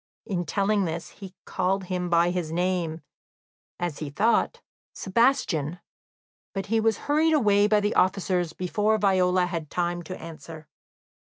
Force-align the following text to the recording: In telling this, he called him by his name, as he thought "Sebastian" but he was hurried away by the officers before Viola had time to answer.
In 0.25 0.45
telling 0.47 0.85
this, 0.85 1.09
he 1.09 1.35
called 1.45 1.83
him 1.83 2.09
by 2.09 2.31
his 2.31 2.51
name, 2.51 3.03
as 3.79 3.99
he 3.99 4.09
thought 4.09 4.59
"Sebastian" 4.93 5.79
but 6.55 6.65
he 6.65 6.79
was 6.79 6.97
hurried 7.05 7.33
away 7.35 7.67
by 7.67 7.81
the 7.81 7.93
officers 7.93 8.51
before 8.53 8.97
Viola 8.97 9.45
had 9.45 9.69
time 9.69 10.01
to 10.01 10.19
answer. 10.19 10.67